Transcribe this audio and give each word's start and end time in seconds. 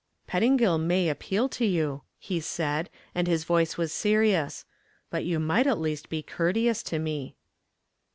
"Pettingill 0.25 0.79
may 0.79 1.09
appeal 1.09 1.47
to 1.49 1.63
you," 1.63 2.01
he 2.17 2.39
said, 2.39 2.89
and 3.13 3.27
his 3.27 3.43
voice 3.43 3.77
was 3.77 3.93
serious, 3.93 4.65
"but 5.11 5.25
you 5.25 5.39
might 5.39 5.67
at 5.67 5.77
least 5.77 6.09
be 6.09 6.23
courteous 6.23 6.81
to 6.81 6.97
me." 6.97 7.35